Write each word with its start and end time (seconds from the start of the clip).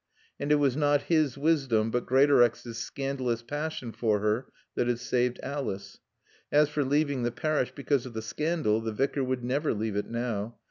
And 0.39 0.51
it 0.51 0.55
was 0.55 0.75
not 0.75 1.03
his 1.13 1.37
wisdom 1.37 1.91
but 1.91 2.07
Greatorex's 2.07 2.79
scandalous 2.79 3.43
passion 3.43 3.91
for 3.91 4.17
her 4.19 4.47
that 4.73 4.87
had 4.87 4.97
saved 4.97 5.39
Alice. 5.43 5.99
As 6.51 6.69
for 6.69 6.83
leaving 6.83 7.21
the 7.21 7.29
parish 7.31 7.71
because 7.75 8.07
of 8.07 8.13
the 8.13 8.23
scandal, 8.23 8.81
the 8.81 8.93
Vicar 8.93 9.23
would 9.23 9.43
never 9.43 9.75
leave 9.75 9.95
it 9.95 10.09
now. 10.09 10.57